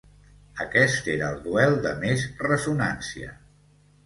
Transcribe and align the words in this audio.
Aquest 0.63 1.09
era 1.15 1.27
el 1.33 1.37
duel 1.43 1.77
de 1.83 1.93
més 2.05 2.25
ressonància. 2.49 3.31